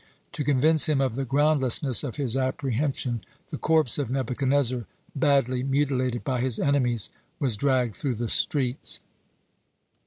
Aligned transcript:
To 0.31 0.43
convince 0.43 0.89
him 0.89 0.99
of 0.99 1.13
the 1.13 1.25
groundlessness 1.25 2.03
of 2.03 2.15
his 2.15 2.35
apprehension, 2.35 3.23
the 3.49 3.59
corpse 3.59 3.99
of 3.99 4.09
Nebuchadnezzar, 4.09 4.85
badly 5.15 5.61
mutilated 5.61 6.23
by 6.23 6.41
his 6.41 6.57
enemies, 6.57 7.11
was 7.39 7.55
dragged 7.55 7.95
through 7.97 8.15
the 8.15 8.27
streets. 8.29 8.99